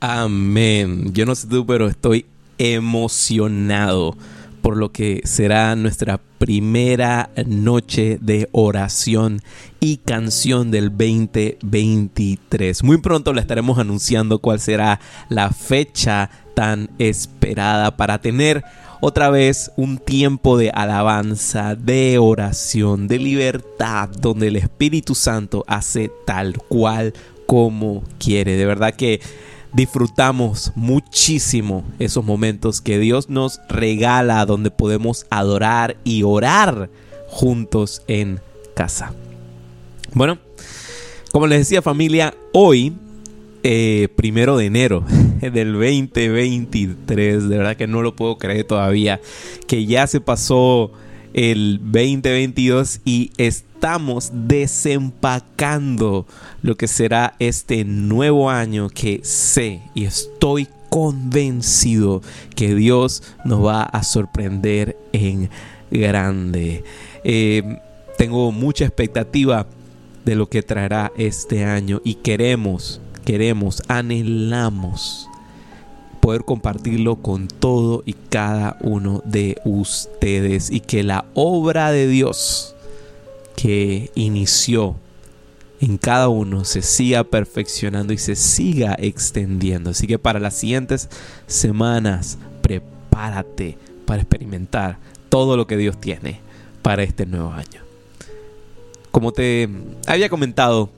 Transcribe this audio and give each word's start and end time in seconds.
Amén. 0.00 1.12
Yo 1.12 1.26
no 1.26 1.34
sé 1.34 1.48
tú, 1.48 1.66
pero 1.66 1.88
estoy 1.88 2.24
emocionado 2.56 4.16
por 4.62 4.76
lo 4.76 4.92
que 4.92 5.22
será 5.24 5.74
nuestra 5.74 6.20
primera 6.38 7.30
noche 7.46 8.18
de 8.20 8.48
oración 8.52 9.40
y 9.80 9.96
canción 9.96 10.70
del 10.70 10.90
2023. 10.90 12.84
Muy 12.84 12.98
pronto 12.98 13.32
le 13.32 13.40
estaremos 13.40 13.78
anunciando 13.78 14.38
cuál 14.38 14.60
será 14.60 15.00
la 15.30 15.50
fecha 15.50 16.30
tan 16.54 16.90
esperada 16.98 17.96
para 17.96 18.20
tener 18.20 18.62
otra 19.00 19.30
vez 19.30 19.72
un 19.76 19.98
tiempo 19.98 20.58
de 20.58 20.70
alabanza, 20.70 21.74
de 21.74 22.18
oración, 22.18 23.08
de 23.08 23.18
libertad, 23.18 24.10
donde 24.10 24.46
el 24.48 24.56
Espíritu 24.56 25.16
Santo 25.16 25.64
hace 25.66 26.10
tal 26.24 26.56
cual 26.68 27.14
como 27.46 28.04
quiere. 28.18 28.56
De 28.56 28.66
verdad 28.66 28.94
que 28.94 29.20
disfrutamos 29.72 30.72
muchísimo 30.74 31.84
esos 31.98 32.24
momentos 32.24 32.80
que 32.80 32.98
Dios 32.98 33.28
nos 33.28 33.60
regala 33.68 34.44
donde 34.46 34.70
podemos 34.70 35.26
adorar 35.30 35.96
y 36.04 36.22
orar 36.22 36.90
juntos 37.28 38.02
en 38.08 38.40
casa. 38.74 39.12
Bueno, 40.14 40.38
como 41.32 41.46
les 41.46 41.58
decía 41.60 41.82
familia, 41.82 42.34
hoy, 42.52 42.94
eh, 43.62 44.08
primero 44.16 44.56
de 44.56 44.66
enero 44.66 45.04
del 45.40 45.72
2023, 45.72 47.48
de 47.48 47.58
verdad 47.58 47.76
que 47.76 47.86
no 47.86 48.02
lo 48.02 48.16
puedo 48.16 48.38
creer 48.38 48.64
todavía, 48.64 49.20
que 49.66 49.84
ya 49.84 50.06
se 50.06 50.20
pasó 50.20 50.92
el 51.38 51.78
2022 51.84 53.00
y 53.04 53.30
estamos 53.38 54.32
desempacando 54.34 56.26
lo 56.62 56.76
que 56.76 56.88
será 56.88 57.36
este 57.38 57.84
nuevo 57.84 58.50
año 58.50 58.88
que 58.88 59.20
sé 59.22 59.82
y 59.94 60.04
estoy 60.04 60.66
convencido 60.90 62.22
que 62.56 62.74
Dios 62.74 63.22
nos 63.44 63.64
va 63.64 63.84
a 63.84 64.02
sorprender 64.02 64.96
en 65.12 65.48
grande. 65.92 66.82
Eh, 67.22 67.62
tengo 68.16 68.50
mucha 68.50 68.86
expectativa 68.86 69.68
de 70.24 70.34
lo 70.34 70.48
que 70.48 70.64
traerá 70.64 71.12
este 71.16 71.64
año 71.64 72.00
y 72.02 72.14
queremos, 72.14 73.00
queremos, 73.24 73.80
anhelamos 73.86 75.27
poder 76.20 76.44
compartirlo 76.44 77.16
con 77.16 77.48
todo 77.48 78.02
y 78.04 78.12
cada 78.12 78.76
uno 78.80 79.22
de 79.24 79.60
ustedes 79.64 80.70
y 80.70 80.80
que 80.80 81.02
la 81.02 81.24
obra 81.34 81.92
de 81.92 82.06
Dios 82.06 82.74
que 83.56 84.10
inició 84.14 84.96
en 85.80 85.98
cada 85.98 86.28
uno 86.28 86.64
se 86.64 86.82
siga 86.82 87.24
perfeccionando 87.24 88.12
y 88.12 88.18
se 88.18 88.36
siga 88.36 88.96
extendiendo. 88.98 89.90
Así 89.90 90.06
que 90.06 90.18
para 90.18 90.40
las 90.40 90.54
siguientes 90.54 91.08
semanas 91.46 92.38
prepárate 92.62 93.78
para 94.04 94.22
experimentar 94.22 94.98
todo 95.28 95.56
lo 95.56 95.66
que 95.66 95.76
Dios 95.76 96.00
tiene 96.00 96.40
para 96.82 97.02
este 97.02 97.26
nuevo 97.26 97.50
año. 97.52 97.82
Como 99.10 99.32
te 99.32 99.68
había 100.06 100.28
comentado, 100.28 100.90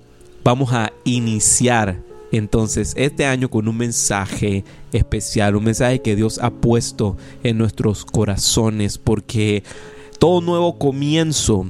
vamos 0.45 0.73
a 0.73 0.93
iniciar 1.05 1.99
entonces 2.37 2.95
este 2.97 3.27
año 3.27 3.51
con 3.51 3.69
un 3.69 3.77
mensaje 3.77 4.65
especial, 4.93 5.57
un 5.57 5.65
mensaje 5.65 6.01
que 6.01 6.17
Dios 6.17 6.39
ha 6.39 6.51
puesto 6.51 7.17
en 7.43 7.59
nuestros 7.59 8.05
corazones, 8.05 8.99
porque 8.99 9.63
todo 10.19 10.41
nuevo 10.41 10.79
comienzo 10.79 11.67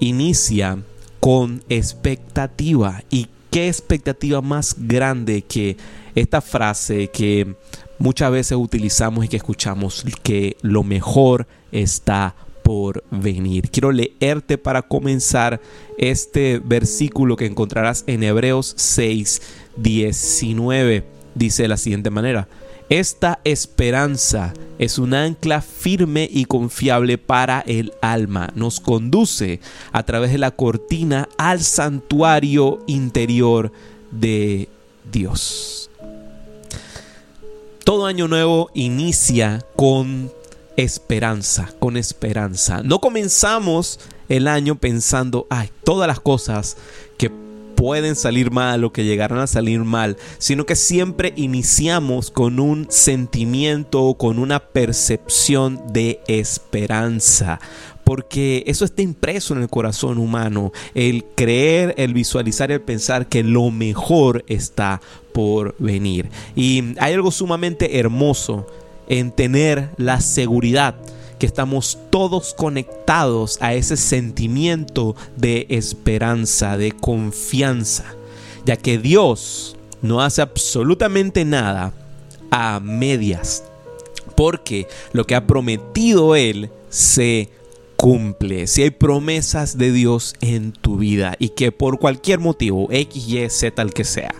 inicia 0.00 0.78
con 1.20 1.62
expectativa. 1.68 3.02
¿Y 3.10 3.28
qué 3.50 3.68
expectativa 3.68 4.40
más 4.40 4.76
grande 4.78 5.42
que 5.42 5.76
esta 6.14 6.40
frase 6.40 7.08
que 7.08 7.54
muchas 7.98 8.30
veces 8.32 8.56
utilizamos 8.58 9.24
y 9.24 9.28
que 9.28 9.36
escuchamos, 9.36 10.04
que 10.22 10.56
lo 10.62 10.82
mejor 10.82 11.46
está 11.72 12.34
por 12.62 13.02
venir. 13.10 13.70
Quiero 13.70 13.90
leerte 13.90 14.56
para 14.56 14.82
comenzar 14.82 15.60
este 15.98 16.60
versículo 16.64 17.36
que 17.36 17.46
encontrarás 17.46 18.04
en 18.06 18.22
Hebreos 18.22 18.74
6, 18.76 19.42
19 19.76 21.04
dice 21.34 21.62
de 21.62 21.68
la 21.68 21.76
siguiente 21.76 22.10
manera, 22.10 22.48
esta 22.88 23.40
esperanza 23.44 24.52
es 24.78 24.98
un 24.98 25.14
ancla 25.14 25.62
firme 25.62 26.28
y 26.30 26.44
confiable 26.46 27.18
para 27.18 27.60
el 27.60 27.92
alma. 28.02 28.50
Nos 28.56 28.80
conduce 28.80 29.60
a 29.92 30.02
través 30.02 30.32
de 30.32 30.38
la 30.38 30.50
cortina 30.50 31.28
al 31.38 31.60
santuario 31.60 32.82
interior 32.88 33.70
de 34.10 34.68
Dios. 35.12 35.88
Todo 37.84 38.06
año 38.06 38.26
nuevo 38.26 38.70
inicia 38.74 39.64
con 39.76 40.32
esperanza, 40.76 41.72
con 41.78 41.96
esperanza. 41.96 42.82
No 42.82 43.00
comenzamos 43.00 44.00
el 44.28 44.48
año 44.48 44.76
pensando, 44.76 45.46
ay, 45.48 45.70
todas 45.84 46.08
las 46.08 46.20
cosas 46.20 46.76
que 47.18 47.30
pueden 47.80 48.14
salir 48.14 48.50
mal 48.50 48.84
o 48.84 48.92
que 48.92 49.04
llegarán 49.04 49.38
a 49.38 49.46
salir 49.46 49.84
mal, 49.84 50.18
sino 50.36 50.66
que 50.66 50.76
siempre 50.76 51.32
iniciamos 51.34 52.30
con 52.30 52.60
un 52.60 52.86
sentimiento 52.90 54.02
o 54.02 54.18
con 54.18 54.38
una 54.38 54.60
percepción 54.60 55.80
de 55.90 56.20
esperanza 56.28 57.58
porque 58.04 58.64
eso 58.66 58.84
está 58.84 59.00
impreso 59.00 59.54
en 59.54 59.62
el 59.62 59.70
corazón 59.70 60.18
humano, 60.18 60.72
el 60.94 61.24
creer, 61.34 61.94
el 61.96 62.12
visualizar, 62.12 62.70
el 62.70 62.82
pensar 62.82 63.28
que 63.28 63.42
lo 63.42 63.70
mejor 63.70 64.44
está 64.46 65.00
por 65.32 65.74
venir. 65.78 66.28
Y 66.56 66.98
hay 66.98 67.14
algo 67.14 67.30
sumamente 67.30 67.98
hermoso 67.98 68.66
en 69.08 69.30
tener 69.30 69.90
la 69.96 70.20
seguridad 70.20 70.96
que 71.40 71.46
estamos 71.46 71.98
todos 72.10 72.54
conectados 72.54 73.58
a 73.60 73.74
ese 73.74 73.96
sentimiento 73.96 75.16
de 75.36 75.66
esperanza, 75.70 76.76
de 76.76 76.92
confianza, 76.92 78.04
ya 78.66 78.76
que 78.76 78.98
Dios 78.98 79.74
no 80.02 80.20
hace 80.20 80.42
absolutamente 80.42 81.44
nada 81.44 81.94
a 82.50 82.78
medias, 82.78 83.64
porque 84.36 84.86
lo 85.12 85.26
que 85.26 85.34
ha 85.34 85.46
prometido 85.46 86.36
Él 86.36 86.70
se 86.90 87.48
cumple. 88.00 88.66
Si 88.66 88.82
hay 88.82 88.90
promesas 88.90 89.76
de 89.76 89.92
Dios 89.92 90.34
en 90.40 90.72
tu 90.72 90.96
vida 90.96 91.36
y 91.38 91.50
que 91.50 91.70
por 91.70 91.98
cualquier 91.98 92.38
motivo, 92.38 92.88
X, 92.90 93.28
Y, 93.28 93.50
Z, 93.50 93.82
el 93.82 93.92
que 93.92 94.04
sea, 94.04 94.34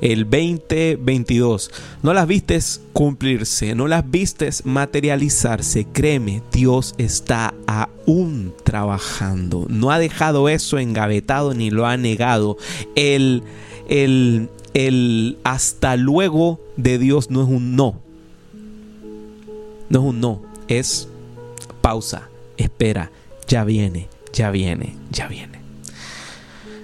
el 0.00 0.24
2022. 0.24 1.70
No 2.02 2.14
las 2.14 2.26
vistes 2.26 2.80
cumplirse, 2.94 3.74
no 3.74 3.86
las 3.86 4.10
vistes 4.10 4.64
materializarse. 4.64 5.86
Créeme, 5.92 6.40
Dios 6.52 6.94
está 6.96 7.52
aún 7.66 8.54
trabajando. 8.64 9.66
No 9.68 9.90
ha 9.90 9.98
dejado 9.98 10.48
eso 10.48 10.78
engavetado 10.78 11.52
ni 11.52 11.70
lo 11.70 11.86
ha 11.86 11.98
negado. 11.98 12.56
El, 12.96 13.42
el, 13.90 14.48
el 14.72 15.36
hasta 15.44 15.96
luego 15.96 16.60
de 16.78 16.96
Dios 16.96 17.30
no 17.30 17.42
es 17.42 17.48
un 17.48 17.76
no. 17.76 18.00
No 19.90 19.98
es 19.98 20.04
un 20.06 20.20
no, 20.22 20.42
es 20.68 21.08
pausa, 21.82 22.30
espera, 22.56 23.10
ya 23.46 23.64
viene, 23.64 24.08
ya 24.32 24.50
viene, 24.50 24.96
ya 25.10 25.28
viene. 25.28 25.60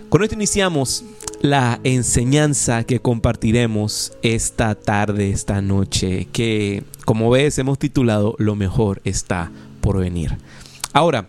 Con 0.09 0.23
esto 0.23 0.35
iniciamos 0.35 1.05
la 1.43 1.81
enseñanza 1.85 2.85
que 2.85 3.01
compartiremos 3.01 4.13
esta 4.23 4.75
tarde, 4.75 5.31
esta 5.31 5.61
noche, 5.61 6.29
que 6.33 6.83
como 7.05 7.31
ves 7.31 7.59
hemos 7.59 7.79
titulado 7.79 8.35
Lo 8.39 8.55
mejor 8.55 9.01
está 9.05 9.51
por 9.81 9.99
venir. 9.99 10.37
Ahora, 10.93 11.29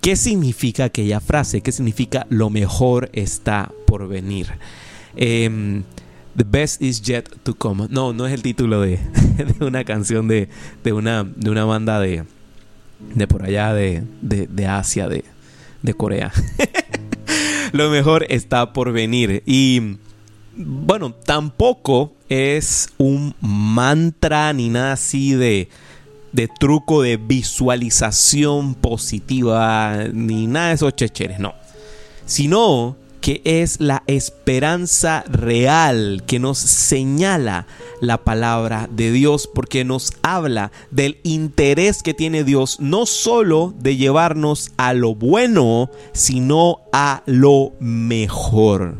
¿qué 0.00 0.16
significa 0.16 0.84
aquella 0.84 1.20
frase? 1.20 1.60
¿Qué 1.60 1.72
significa 1.72 2.26
lo 2.30 2.50
mejor 2.50 3.10
está 3.12 3.70
por 3.86 4.08
venir? 4.08 4.48
Em, 5.16 5.84
the 6.36 6.44
best 6.44 6.82
is 6.82 7.00
yet 7.02 7.28
to 7.42 7.54
come. 7.54 7.86
No, 7.90 8.12
no 8.12 8.26
es 8.26 8.32
el 8.32 8.42
título 8.42 8.80
de, 8.80 8.98
una 9.60 9.84
canción 9.84 10.28
de, 10.28 10.48
una, 10.92 11.24
de 11.24 11.50
una 11.50 11.64
banda 11.64 12.00
de, 12.00 12.24
de 13.14 13.26
por 13.26 13.44
allá 13.44 13.72
de, 13.74 14.04
de 14.20 14.66
Asia, 14.66 15.08
de, 15.08 15.24
de 15.82 15.94
Corea. 15.94 16.32
lo 17.72 17.90
mejor 17.90 18.26
está 18.28 18.72
por 18.72 18.92
venir. 18.92 19.42
Y 19.46 19.96
bueno, 20.56 21.12
tampoco 21.12 22.12
es 22.28 22.90
un 22.98 23.34
mantra 23.40 24.52
ni 24.52 24.68
nada 24.68 24.92
así 24.92 25.32
de, 25.32 25.68
de 26.32 26.48
truco 26.48 27.02
de 27.02 27.16
visualización 27.16 28.74
positiva, 28.74 30.04
ni 30.12 30.46
nada 30.46 30.68
de 30.68 30.74
esos 30.74 30.94
checheres, 30.94 31.38
no. 31.38 31.54
Sino 32.26 32.96
que 33.20 33.42
es 33.44 33.80
la 33.80 34.02
esperanza 34.06 35.24
real 35.28 36.22
que 36.26 36.38
nos 36.38 36.58
señala 36.58 37.66
la 38.00 38.18
palabra 38.18 38.88
de 38.90 39.12
Dios, 39.12 39.48
porque 39.52 39.84
nos 39.84 40.12
habla 40.22 40.72
del 40.90 41.18
interés 41.22 42.02
que 42.02 42.14
tiene 42.14 42.44
Dios, 42.44 42.80
no 42.80 43.06
solo 43.06 43.74
de 43.78 43.96
llevarnos 43.96 44.72
a 44.76 44.94
lo 44.94 45.14
bueno, 45.14 45.90
sino 46.12 46.80
a 46.92 47.22
lo 47.26 47.72
mejor. 47.78 48.96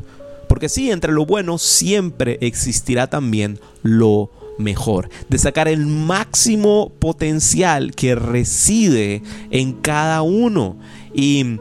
Porque 0.48 0.68
sí, 0.68 0.90
entre 0.90 1.12
lo 1.12 1.26
bueno 1.26 1.58
siempre 1.58 2.38
existirá 2.40 3.08
también 3.08 3.58
lo 3.82 4.30
mejor, 4.58 5.08
de 5.28 5.38
sacar 5.38 5.68
el 5.68 5.86
máximo 5.86 6.92
potencial 6.98 7.94
que 7.94 8.14
reside 8.14 9.22
en 9.50 9.72
cada 9.72 10.22
uno. 10.22 10.76
Y 11.14 11.58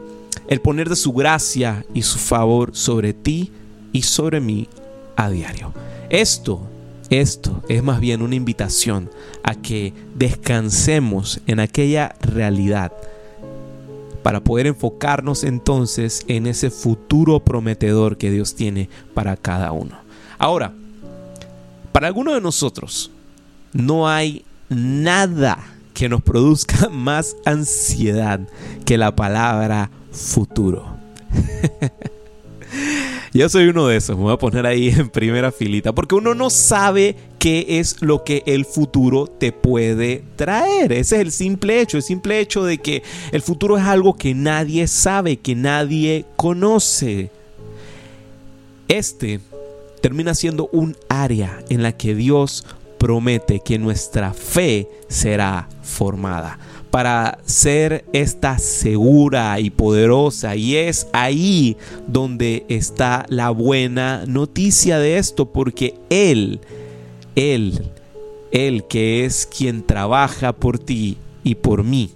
el 0.50 0.60
poner 0.60 0.88
de 0.90 0.96
su 0.96 1.12
gracia 1.12 1.86
y 1.94 2.02
su 2.02 2.18
favor 2.18 2.72
sobre 2.74 3.14
ti 3.14 3.52
y 3.92 4.02
sobre 4.02 4.40
mí 4.40 4.68
a 5.16 5.30
diario. 5.30 5.72
Esto, 6.10 6.60
esto 7.08 7.62
es 7.68 7.82
más 7.84 8.00
bien 8.00 8.20
una 8.20 8.34
invitación 8.34 9.08
a 9.44 9.54
que 9.54 9.94
descansemos 10.16 11.40
en 11.46 11.60
aquella 11.60 12.16
realidad 12.20 12.92
para 14.24 14.40
poder 14.40 14.66
enfocarnos 14.66 15.44
entonces 15.44 16.24
en 16.26 16.48
ese 16.48 16.70
futuro 16.70 17.38
prometedor 17.38 18.18
que 18.18 18.32
Dios 18.32 18.56
tiene 18.56 18.90
para 19.14 19.36
cada 19.36 19.70
uno. 19.70 19.96
Ahora, 20.36 20.74
para 21.92 22.08
algunos 22.08 22.34
de 22.34 22.40
nosotros 22.40 23.12
no 23.72 24.08
hay 24.08 24.44
nada 24.68 25.64
que 25.94 26.08
nos 26.08 26.22
produzca 26.22 26.88
más 26.92 27.36
ansiedad 27.44 28.40
que 28.84 28.98
la 28.98 29.14
palabra 29.14 29.90
futuro. 30.10 30.96
Yo 33.32 33.48
soy 33.48 33.68
uno 33.68 33.86
de 33.86 33.96
esos, 33.96 34.16
me 34.16 34.24
voy 34.24 34.32
a 34.32 34.38
poner 34.38 34.66
ahí 34.66 34.88
en 34.88 35.08
primera 35.08 35.52
filita, 35.52 35.92
porque 35.92 36.16
uno 36.16 36.34
no 36.34 36.50
sabe 36.50 37.14
qué 37.38 37.64
es 37.78 38.02
lo 38.02 38.24
que 38.24 38.42
el 38.46 38.64
futuro 38.64 39.28
te 39.28 39.52
puede 39.52 40.24
traer. 40.34 40.92
Ese 40.92 41.16
es 41.16 41.22
el 41.22 41.30
simple 41.30 41.80
hecho, 41.80 41.96
el 41.96 42.02
simple 42.02 42.40
hecho 42.40 42.64
de 42.64 42.78
que 42.78 43.04
el 43.30 43.40
futuro 43.40 43.78
es 43.78 43.84
algo 43.84 44.16
que 44.16 44.34
nadie 44.34 44.88
sabe, 44.88 45.36
que 45.36 45.54
nadie 45.54 46.24
conoce. 46.34 47.30
Este 48.88 49.38
termina 50.02 50.34
siendo 50.34 50.68
un 50.72 50.96
área 51.08 51.62
en 51.68 51.84
la 51.84 51.92
que 51.92 52.16
Dios 52.16 52.66
promete 52.98 53.60
que 53.60 53.78
nuestra 53.78 54.32
fe 54.32 54.88
será 55.08 55.68
formada 55.82 56.58
para 56.90 57.38
ser 57.44 58.04
esta 58.12 58.58
segura 58.58 59.58
y 59.60 59.70
poderosa. 59.70 60.56
Y 60.56 60.76
es 60.76 61.06
ahí 61.12 61.76
donde 62.06 62.64
está 62.68 63.26
la 63.28 63.50
buena 63.50 64.24
noticia 64.26 64.98
de 64.98 65.18
esto, 65.18 65.52
porque 65.52 65.94
Él, 66.10 66.60
Él, 67.36 67.90
Él 68.50 68.84
que 68.88 69.24
es 69.24 69.46
quien 69.46 69.82
trabaja 69.82 70.52
por 70.52 70.78
ti 70.78 71.16
y 71.44 71.54
por 71.54 71.84
mí, 71.84 72.10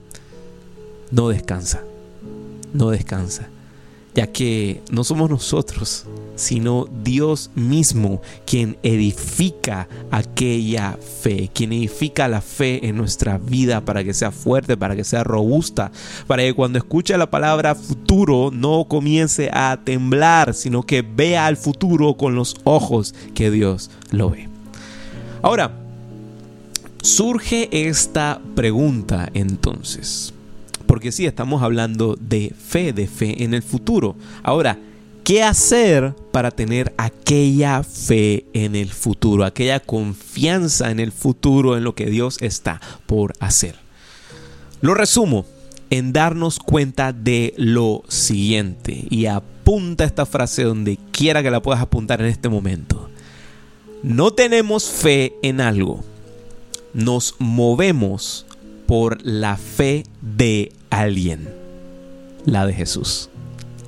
no 1.11 1.29
descansa, 1.29 1.85
no 2.73 2.91
descansa 2.91 3.49
ya 4.15 4.29
que 4.29 4.81
no 4.91 5.03
somos 5.03 5.29
nosotros, 5.29 6.05
sino 6.37 6.87
Dios 7.03 7.51
mismo 7.55 8.23
quien 8.47 8.77
edifica 8.83 9.89
aquella 10.11 10.97
fe, 11.23 11.51
quien 11.53 11.73
edifica 11.73 12.29
la 12.29 12.41
fe 12.41 12.87
en 12.87 12.97
nuestra 12.97 13.39
vida 13.39 13.81
para 13.81 14.05
que 14.05 14.15
sea 14.15 14.31
fuerte, 14.31 14.77
para 14.77 14.95
que 14.95 15.05
sea 15.05 15.25
robusta, 15.25 15.91
para 16.27 16.43
que 16.43 16.55
cuando 16.55 16.79
escuche 16.79 17.17
la 17.19 17.31
palabra 17.31 17.75
futuro 17.75 18.51
no 18.53 18.85
comience 18.85 19.51
a 19.53 19.81
temblar, 19.83 20.55
sino 20.55 20.85
que 20.85 21.03
vea 21.03 21.47
al 21.47 21.57
futuro 21.57 22.15
con 22.15 22.37
los 22.37 22.57
ojos 22.65 23.15
que 23.35 23.51
Dios 23.51 23.91
lo 24.11 24.31
ve. 24.31 24.49
Ahora, 25.43 25.73
surge 27.03 27.69
esta 27.89 28.41
pregunta 28.55 29.29
entonces. 29.35 30.33
Porque 30.95 31.11
sí, 31.11 31.27
estamos 31.27 31.61
hablando 31.65 32.17
de 32.21 32.55
fe, 32.57 32.93
de 32.93 33.09
fe 33.09 33.43
en 33.43 33.53
el 33.53 33.65
futuro. 33.65 34.15
Ahora, 34.45 34.79
¿qué 35.25 35.43
hacer 35.43 36.15
para 36.31 36.53
tener 36.53 36.95
aquella 36.99 37.83
fe 37.83 38.47
en 38.53 38.77
el 38.77 38.91
futuro, 38.91 39.45
aquella 39.45 39.81
confianza 39.81 40.93
en 40.93 41.01
el 41.01 41.11
futuro, 41.11 41.77
en 41.77 41.83
lo 41.83 41.97
que 41.97 42.07
Dios 42.07 42.41
está 42.41 42.81
por 43.07 43.33
hacer? 43.41 43.75
Lo 44.83 44.95
resumo 44.95 45.47
en 45.91 46.13
darnos 46.13 46.61
cuenta 46.61 47.13
de 47.13 47.55
lo 47.57 48.05
siguiente 48.07 49.05
y 49.11 49.27
apunta 49.27 50.05
esta 50.05 50.27
frase 50.27 50.63
donde 50.63 50.97
quiera 51.11 51.43
que 51.43 51.51
la 51.51 51.61
puedas 51.61 51.83
apuntar 51.83 52.21
en 52.21 52.29
este 52.29 52.49
momento. 52.49 53.11
No 54.05 54.31
tenemos 54.31 54.89
fe 54.89 55.35
en 55.43 55.61
algo, 55.61 56.05
nos 56.93 57.35
movemos 57.41 58.47
por 58.87 59.25
la 59.25 59.57
fe 59.57 60.05
de 60.21 60.73
alguien, 60.91 61.49
la 62.45 62.67
de 62.67 62.75
Jesús. 62.75 63.31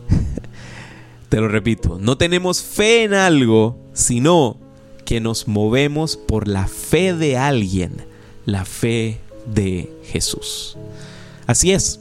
Te 1.28 1.40
lo 1.40 1.48
repito, 1.48 1.98
no 2.00 2.16
tenemos 2.16 2.62
fe 2.62 3.04
en 3.04 3.14
algo, 3.14 3.78
sino 3.92 4.56
que 5.04 5.20
nos 5.20 5.48
movemos 5.48 6.16
por 6.16 6.48
la 6.48 6.66
fe 6.66 7.14
de 7.14 7.36
alguien, 7.36 8.04
la 8.44 8.64
fe 8.64 9.20
de 9.52 9.92
Jesús. 10.04 10.76
Así 11.46 11.72
es, 11.72 12.00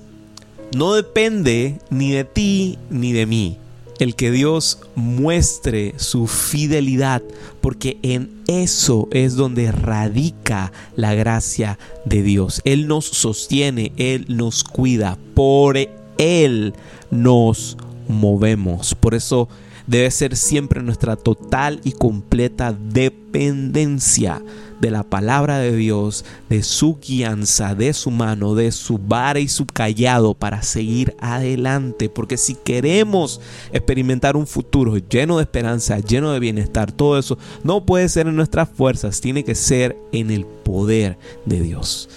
no 0.76 0.94
depende 0.94 1.80
ni 1.90 2.12
de 2.12 2.24
ti 2.24 2.80
ni 2.90 3.14
de 3.14 3.26
mí 3.26 3.58
el 4.00 4.16
que 4.16 4.32
Dios 4.32 4.80
muestre 4.96 5.94
su 5.98 6.28
fidelidad, 6.28 7.22
porque 7.62 7.98
en 8.02 8.42
eso 8.48 9.08
es 9.12 9.36
donde 9.36 9.72
radica 9.72 10.72
la 10.96 11.14
gracia 11.14 11.80
de 12.06 12.22
Dios. 12.24 12.62
Él 12.66 12.88
nos 12.88 13.06
sostiene, 13.06 13.92
Él 13.98 14.26
nos 14.30 14.64
cuida, 14.64 15.18
por 15.34 15.78
Él 16.18 16.74
nos 17.12 17.78
movemos. 18.08 18.96
Por 18.96 19.16
eso 19.16 19.50
debe 19.88 20.10
ser 20.12 20.36
siempre 20.36 20.82
nuestra 20.82 21.16
total 21.16 21.80
y 21.84 21.92
completa 21.92 22.74
dependencia 22.74 24.42
de 24.80 24.92
la 24.92 25.04
palabra 25.04 25.60
de 25.60 25.76
Dios, 25.76 26.26
de 26.50 26.64
su 26.64 27.00
guianza, 27.00 27.76
de 27.76 27.94
su 27.94 28.12
mano, 28.12 28.56
de 28.56 28.72
su 28.72 28.98
vara 28.98 29.40
y 29.40 29.48
su 29.48 29.66
callado 29.66 30.34
para 30.34 30.62
seguir 30.62 31.16
adelante. 31.20 32.10
Porque 32.10 32.38
si 32.38 32.56
queremos 32.56 33.42
experimentar 33.72 34.36
un 34.36 34.48
futuro 34.48 34.98
lleno 34.98 35.38
de 35.38 35.44
esperanza, 35.44 36.00
lleno 36.00 36.32
de 36.32 36.40
bienestar, 36.40 36.92
todo 36.92 37.18
eso 37.18 37.38
no 37.64 37.86
puede 37.86 38.10
ser 38.10 38.28
en 38.28 38.36
nuestras 38.36 38.70
fuerzas, 38.70 39.22
tiene 39.22 39.44
que 39.44 39.56
ser 39.56 39.98
en 40.12 40.32
el 40.32 40.46
poder 40.46 41.18
de 41.46 41.62
Dios. 41.62 42.10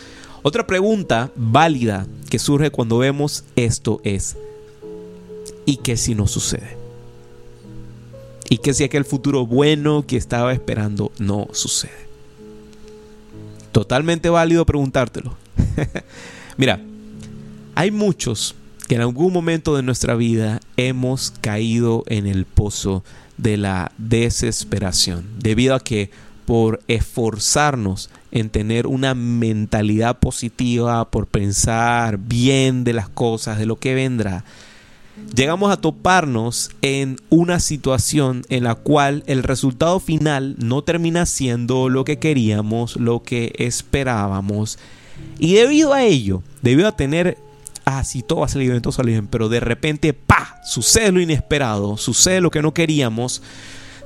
Otra 0.42 0.66
pregunta 0.66 1.30
válida 1.36 2.06
que 2.30 2.38
surge 2.38 2.70
cuando 2.70 2.98
vemos 2.98 3.44
esto 3.56 4.00
es, 4.04 4.36
¿y 5.66 5.76
qué 5.76 5.96
si 5.96 6.14
no 6.14 6.26
sucede? 6.26 6.76
¿Y 8.50 8.58
qué 8.58 8.72
si 8.72 8.84
aquel 8.84 9.04
futuro 9.04 9.46
bueno 9.46 10.06
que 10.06 10.16
estaba 10.16 10.52
esperando 10.52 11.12
no 11.18 11.48
sucede? 11.52 12.07
Totalmente 13.78 14.28
válido 14.28 14.66
preguntártelo. 14.66 15.36
Mira, 16.56 16.80
hay 17.76 17.92
muchos 17.92 18.56
que 18.88 18.96
en 18.96 19.02
algún 19.02 19.32
momento 19.32 19.76
de 19.76 19.84
nuestra 19.84 20.16
vida 20.16 20.58
hemos 20.76 21.32
caído 21.40 22.02
en 22.08 22.26
el 22.26 22.44
pozo 22.44 23.04
de 23.36 23.56
la 23.56 23.92
desesperación, 23.96 25.28
debido 25.38 25.76
a 25.76 25.78
que 25.78 26.10
por 26.44 26.80
esforzarnos 26.88 28.10
en 28.32 28.50
tener 28.50 28.88
una 28.88 29.14
mentalidad 29.14 30.18
positiva, 30.18 31.08
por 31.08 31.28
pensar 31.28 32.18
bien 32.18 32.82
de 32.82 32.94
las 32.94 33.08
cosas, 33.08 33.60
de 33.60 33.66
lo 33.66 33.76
que 33.76 33.94
vendrá, 33.94 34.44
llegamos 35.34 35.70
a 35.70 35.80
toparnos 35.80 36.70
en 36.82 37.16
una 37.30 37.60
situación 37.60 38.44
en 38.48 38.64
la 38.64 38.74
cual 38.74 39.22
el 39.26 39.42
resultado 39.42 40.00
final 40.00 40.56
no 40.58 40.82
termina 40.82 41.26
siendo 41.26 41.88
lo 41.88 42.04
que 42.04 42.18
queríamos, 42.18 42.96
lo 42.96 43.22
que 43.22 43.52
esperábamos. 43.58 44.78
Y 45.38 45.54
debido 45.54 45.92
a 45.94 46.02
ello, 46.02 46.42
debido 46.62 46.88
a 46.88 46.96
tener, 46.96 47.38
ah, 47.84 48.04
si 48.04 48.22
todo 48.22 48.40
va 48.40 48.46
a 48.46 48.48
salir 48.48 48.70
bien, 48.70 48.82
todo 48.82 48.92
sale 48.92 49.12
bien, 49.12 49.26
pero 49.26 49.48
de 49.48 49.60
repente, 49.60 50.12
pa, 50.12 50.60
sucede 50.64 51.12
lo 51.12 51.20
inesperado, 51.20 51.96
sucede 51.96 52.40
lo 52.40 52.50
que 52.50 52.62
no 52.62 52.74
queríamos, 52.74 53.42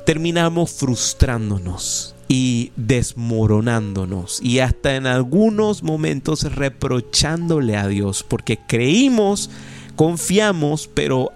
terminamos 0.04 0.73
frustrándonos 0.73 2.14
y 2.28 2.73
desmoronándonos 2.76 4.40
y 4.42 4.61
hasta 4.61 4.97
en 4.97 5.07
algunos 5.07 5.83
momentos 5.83 6.45
reprochándole 6.45 7.76
a 7.76 7.87
Dios 7.88 8.25
porque 8.26 8.59
creímos 8.66 9.50
Confiamos, 9.96 10.88
pero 10.92 11.30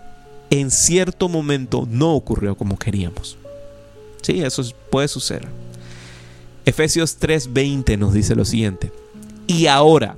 en 0.51 0.71
cierto 0.71 1.29
momento 1.29 1.87
no 1.91 2.15
ocurrió 2.15 2.57
como 2.57 2.79
queríamos. 2.79 3.37
Sí, 4.23 4.43
eso 4.43 4.63
puede 4.91 5.09
suceder. 5.09 5.49
Efesios 6.65 7.19
3:20 7.21 7.97
nos 7.97 8.13
dice 8.13 8.35
lo 8.35 8.45
siguiente. 8.45 8.93
Y 9.47 9.67
ahora, 9.67 10.17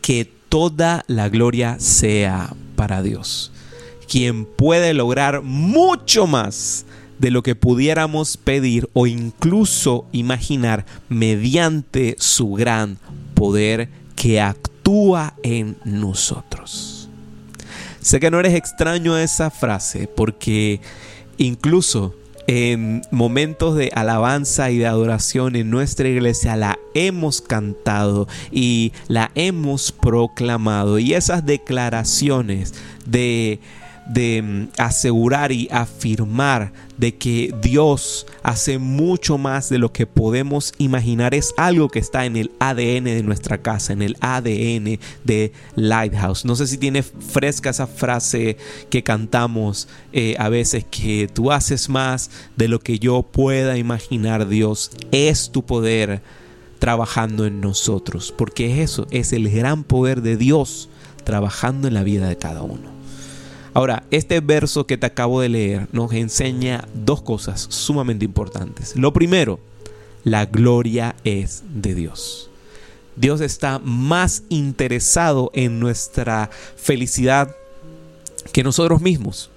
que 0.00 0.28
toda 0.48 1.04
la 1.06 1.28
gloria 1.28 1.76
sea 1.78 2.54
para 2.76 3.02
Dios, 3.02 3.52
quien 4.08 4.46
puede 4.46 4.94
lograr 4.94 5.42
mucho 5.42 6.26
más 6.26 6.86
de 7.18 7.30
lo 7.30 7.42
que 7.42 7.54
pudiéramos 7.54 8.36
pedir 8.36 8.88
o 8.92 9.06
incluso 9.06 10.06
imaginar 10.12 10.84
mediante 11.08 12.16
su 12.18 12.52
gran 12.52 12.98
poder 13.34 13.88
que 14.16 14.40
actúa 14.40 15.34
en 15.42 15.76
nosotros. 15.84 16.93
Sé 18.04 18.20
que 18.20 18.30
no 18.30 18.38
eres 18.38 18.52
extraño 18.52 19.14
a 19.14 19.22
esa 19.22 19.48
frase 19.48 20.06
porque 20.14 20.78
incluso 21.38 22.14
en 22.46 23.00
momentos 23.10 23.76
de 23.76 23.90
alabanza 23.94 24.70
y 24.70 24.76
de 24.76 24.86
adoración 24.86 25.56
en 25.56 25.70
nuestra 25.70 26.06
iglesia 26.06 26.54
la 26.54 26.78
hemos 26.92 27.40
cantado 27.40 28.28
y 28.52 28.92
la 29.08 29.30
hemos 29.34 29.90
proclamado. 29.90 30.98
Y 30.98 31.14
esas 31.14 31.46
declaraciones 31.46 32.74
de 33.06 33.58
de 34.06 34.42
mm, 34.42 34.68
asegurar 34.78 35.52
y 35.52 35.68
afirmar 35.70 36.72
de 36.96 37.16
que 37.16 37.54
Dios 37.60 38.26
hace 38.42 38.78
mucho 38.78 39.38
más 39.38 39.68
de 39.68 39.78
lo 39.78 39.92
que 39.92 40.06
podemos 40.06 40.74
imaginar 40.78 41.34
es 41.34 41.52
algo 41.56 41.88
que 41.88 41.98
está 41.98 42.24
en 42.24 42.36
el 42.36 42.52
ADN 42.58 43.04
de 43.04 43.22
nuestra 43.22 43.58
casa, 43.58 43.92
en 43.92 44.02
el 44.02 44.16
ADN 44.20 44.98
de 45.24 45.52
Lighthouse. 45.74 46.44
No 46.44 46.54
sé 46.54 46.66
si 46.66 46.78
tiene 46.78 47.02
fresca 47.02 47.70
esa 47.70 47.86
frase 47.86 48.56
que 48.90 49.02
cantamos 49.02 49.88
eh, 50.12 50.36
a 50.38 50.48
veces, 50.48 50.84
que 50.84 51.28
tú 51.32 51.50
haces 51.50 51.88
más 51.88 52.30
de 52.56 52.68
lo 52.68 52.78
que 52.78 52.98
yo 52.98 53.22
pueda 53.22 53.76
imaginar, 53.76 54.48
Dios. 54.48 54.90
Es 55.10 55.50
tu 55.50 55.64
poder 55.64 56.22
trabajando 56.78 57.46
en 57.46 57.60
nosotros, 57.60 58.32
porque 58.36 58.72
es 58.72 58.90
eso, 58.90 59.06
es 59.10 59.32
el 59.32 59.50
gran 59.50 59.84
poder 59.84 60.20
de 60.22 60.36
Dios 60.36 60.90
trabajando 61.24 61.88
en 61.88 61.94
la 61.94 62.02
vida 62.02 62.28
de 62.28 62.36
cada 62.36 62.62
uno. 62.62 62.93
Ahora, 63.74 64.04
este 64.12 64.38
verso 64.38 64.86
que 64.86 64.96
te 64.96 65.06
acabo 65.06 65.40
de 65.40 65.48
leer 65.48 65.88
nos 65.92 66.12
enseña 66.12 66.86
dos 66.94 67.22
cosas 67.22 67.66
sumamente 67.70 68.24
importantes. 68.24 68.94
Lo 68.94 69.12
primero, 69.12 69.58
la 70.22 70.46
gloria 70.46 71.16
es 71.24 71.64
de 71.68 71.96
Dios. 71.96 72.50
Dios 73.16 73.40
está 73.40 73.80
más 73.80 74.44
interesado 74.48 75.50
en 75.54 75.80
nuestra 75.80 76.50
felicidad 76.76 77.54
que 78.52 78.62
nosotros 78.62 79.00
mismos. 79.00 79.50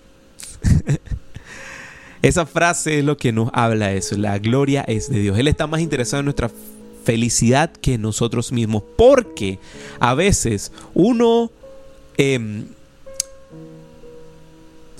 Esa 2.23 2.47
frase 2.47 2.99
es 2.99 3.05
lo 3.05 3.17
que 3.17 3.31
nos 3.31 3.49
habla 3.53 3.93
eso. 3.93 4.17
La 4.17 4.39
gloria 4.39 4.83
es 4.87 5.09
de 5.09 5.19
Dios. 5.19 5.37
Él 5.37 5.47
está 5.47 5.67
más 5.67 5.81
interesado 5.81 6.21
en 6.21 6.25
nuestra 6.25 6.49
felicidad 7.03 7.71
que 7.71 7.97
nosotros 7.97 8.51
mismos. 8.51 8.83
Porque 8.97 9.59
a 9.99 10.15
veces 10.15 10.71
uno 10.93 11.51
em, 12.17 12.65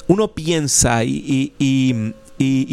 uno 0.08 0.34
piensa 0.34 1.04
y, 1.04 1.54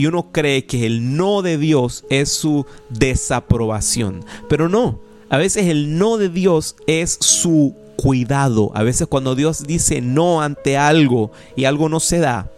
uno 0.07 0.33
cree 0.33 0.67
que 0.67 0.87
el 0.87 1.17
no 1.17 1.43
de 1.43 1.59
Dios 1.59 2.05
es 2.11 2.31
su 2.31 2.67
desaprobación, 2.91 4.25
pero 4.49 4.69
no, 4.69 5.01
a 5.31 5.39
veces 5.39 5.67
el 5.67 5.99
no 5.99 6.17
de 6.17 6.29
Dios 6.29 6.77
es 6.87 7.17
su 7.21 7.75
cuidado. 7.97 8.71
A 8.75 8.83
veces 8.83 9.07
cuando 9.07 9.35
Dios 9.35 9.67
dice 9.67 10.01
no 10.01 10.43
ante 10.43 10.77
algo 10.77 11.33
y 11.57 11.65
algo 11.65 11.89
no 11.89 12.01
se 12.01 12.19
da, 12.19 12.51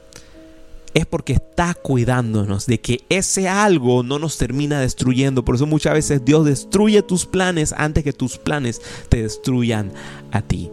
es 0.97 1.05
porque 1.05 1.35
está 1.35 1.75
cuidándonos 1.75 2.65
de 2.67 2.81
que 2.81 3.05
ese 3.11 3.49
algo 3.49 4.03
no 4.03 4.19
nos 4.19 4.39
termina 4.39 4.81
destruyendo. 4.81 5.45
Por 5.45 5.55
eso 5.55 5.67
muchas 5.67 5.93
veces 5.93 6.25
Dios 6.25 6.47
destruye 6.47 7.03
tus 7.03 7.27
planes 7.27 7.75
antes 7.77 8.03
que 8.03 8.15
tus 8.15 8.39
planes 8.39 8.81
te 9.11 9.23
destruyan 9.23 9.93
a 10.33 10.41
ti. 10.41 10.71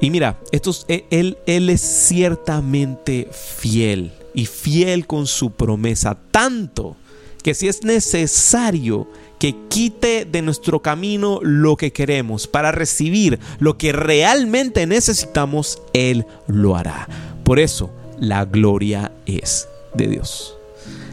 Y 0.00 0.10
mira, 0.10 0.38
esto 0.50 0.72
e, 0.88 1.04
él, 1.10 1.38
él 1.46 1.68
es 1.70 1.80
ciertamente 1.80 3.28
fiel 3.32 4.12
y 4.34 4.46
fiel 4.46 5.06
con 5.06 5.26
su 5.26 5.50
promesa, 5.50 6.16
tanto 6.30 6.96
que 7.42 7.54
si 7.54 7.68
es 7.68 7.84
necesario 7.84 9.08
que 9.38 9.56
quite 9.68 10.26
de 10.26 10.42
nuestro 10.42 10.82
camino 10.82 11.40
lo 11.42 11.76
que 11.76 11.92
queremos 11.92 12.46
para 12.46 12.72
recibir 12.72 13.40
lo 13.58 13.78
que 13.78 13.92
realmente 13.92 14.86
necesitamos, 14.86 15.80
Él 15.94 16.26
lo 16.46 16.76
hará. 16.76 17.08
Por 17.42 17.58
eso, 17.58 17.90
la 18.18 18.44
gloria 18.44 19.12
es 19.24 19.66
de 19.94 20.08
Dios. 20.08 20.56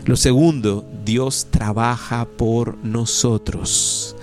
Lo 0.06 0.18
segundo, 0.18 0.86
Dios 1.06 1.48
trabaja 1.52 2.26
por 2.26 2.78
nosotros. 2.84 4.17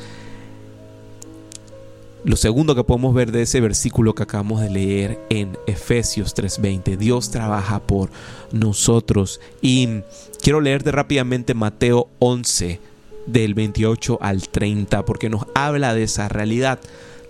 Lo 2.25 2.37
segundo 2.37 2.75
que 2.75 2.85
podemos 2.85 3.15
ver 3.15 3.33
de 3.33 3.43
ese 3.43 3.61
versículo 3.61 4.15
que 4.15 4.23
acabamos 4.23 4.63
de 4.63 4.71
leer 4.71 5.21
en 5.29 5.59
Efesios 5.67 6.35
3:20, 6.35 6.97
Dios 6.97 7.31
trabaja 7.31 7.81
por 7.81 8.09
nosotros. 8.51 9.41
Y 9.61 10.01
quiero 10.41 10.63
leerte 10.63 10.91
rápidamente 10.91 11.53
Mateo 11.53 12.09
11 12.21 12.81
del 13.27 13.53
28 13.53 14.19
al 14.23 14.49
30 14.49 15.05
porque 15.05 15.29
nos 15.29 15.45
habla 15.55 15.93
de 15.93 16.05
esa 16.05 16.31
realidad. 16.31 16.79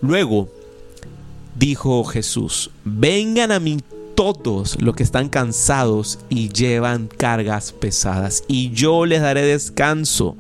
Luego 0.01 0.49
dijo 1.59 2.05
Jesús, 2.05 2.71
vengan 2.85 3.51
a 3.51 3.59
mí 3.59 3.79
todos 4.15 4.81
los 4.81 4.95
que 4.95 5.03
están 5.03 5.29
cansados 5.29 6.21
y 6.29 6.51
llevan 6.51 7.09
cargas 7.09 7.73
pesadas 7.73 8.45
y 8.47 8.71
yo 8.71 9.07
les 9.07 9.23
daré 9.23 9.43
descanso. 9.43 10.37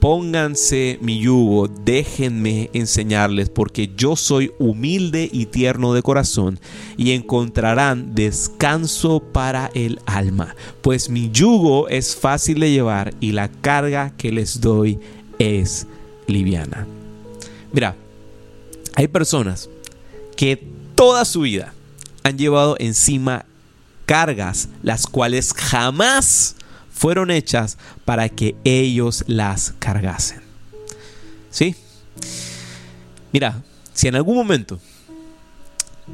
Pónganse 0.00 0.98
mi 1.02 1.18
yugo, 1.18 1.66
déjenme 1.66 2.70
enseñarles, 2.72 3.50
porque 3.50 3.90
yo 3.96 4.14
soy 4.14 4.52
humilde 4.58 5.28
y 5.32 5.46
tierno 5.46 5.92
de 5.92 6.02
corazón, 6.02 6.60
y 6.96 7.12
encontrarán 7.12 8.14
descanso 8.14 9.20
para 9.20 9.72
el 9.74 10.00
alma, 10.06 10.54
pues 10.82 11.10
mi 11.10 11.30
yugo 11.32 11.88
es 11.88 12.14
fácil 12.14 12.60
de 12.60 12.70
llevar 12.70 13.12
y 13.18 13.32
la 13.32 13.48
carga 13.48 14.12
que 14.16 14.30
les 14.30 14.60
doy 14.60 15.00
es 15.38 15.86
liviana. 16.28 16.86
Mira, 17.72 17.96
hay 18.94 19.08
personas 19.08 19.68
que 20.36 20.62
toda 20.94 21.24
su 21.24 21.40
vida 21.40 21.74
han 22.22 22.38
llevado 22.38 22.76
encima 22.78 23.46
cargas 24.06 24.68
las 24.82 25.06
cuales 25.06 25.52
jamás 25.52 26.56
fueron 26.98 27.30
hechas 27.30 27.78
para 28.04 28.28
que 28.28 28.56
ellos 28.64 29.22
las 29.28 29.72
cargasen. 29.78 30.40
¿Sí? 31.48 31.76
Mira, 33.32 33.62
si 33.94 34.08
en 34.08 34.16
algún 34.16 34.36
momento, 34.36 34.80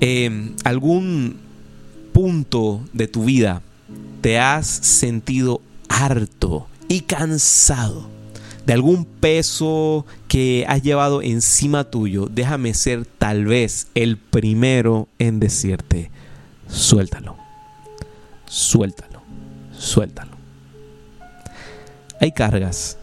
en 0.01 0.55
algún 0.63 1.39
punto 2.13 2.85
de 2.93 3.09
tu 3.09 3.25
vida, 3.25 3.63
te 4.21 4.39
has 4.39 4.67
sentido 4.67 5.63
harto 5.89 6.69
y 6.89 7.01
cansado 7.01 8.07
de 8.67 8.75
algún 8.75 9.07
peso 9.07 10.05
que 10.29 10.67
has 10.69 10.83
llevado 10.83 11.23
encima 11.23 11.85
tuyo, 11.85 12.29
déjame 12.31 12.75
ser 12.75 13.07
tal 13.07 13.47
vez 13.47 13.87
el 13.95 14.19
primero 14.19 15.09
en 15.19 15.41
decirte, 15.41 16.11
suéltalo, 16.69 17.37
suéltalo, 18.47 19.23
suéltalo. 19.79 20.34
Hay 22.25 22.33
cargas 22.33 22.97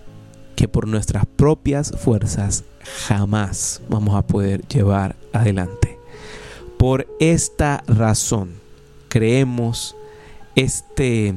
que 0.55 0.67
por 0.67 0.87
nuestras 0.87 1.27
propias 1.27 1.91
fuerzas 1.91 2.63
jamás 3.05 3.79
vamos 3.87 4.15
a 4.15 4.25
poder 4.25 4.67
llevar 4.67 5.15
adelante. 5.31 5.99
Por 6.79 7.05
esta 7.19 7.83
razón 7.85 8.53
creemos 9.09 9.95
este, 10.55 11.35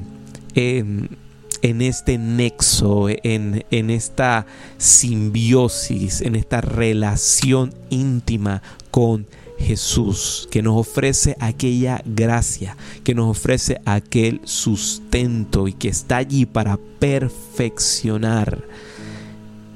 en, 0.55 1.19
este 1.61 2.17
nexo, 2.17 3.11
en, 3.11 3.67
en 3.71 3.91
esta 3.91 4.47
simbiosis, 4.79 6.23
en 6.23 6.37
esta 6.37 6.63
relación 6.63 7.75
íntima 7.91 8.63
con 8.91 9.27
Jesús, 9.59 10.49
que 10.51 10.63
nos 10.63 10.77
ofrece 10.77 11.37
aquella 11.41 12.03
gracia, 12.05 12.77
que 13.03 13.15
nos 13.15 13.31
ofrece 13.31 13.81
aquel 13.85 14.41
sustento 14.45 15.69
y 15.69 15.73
que 15.73 15.89
está 15.89 16.19
allí 16.19 16.47
para 16.47 16.79
perfeccionar 16.99 18.65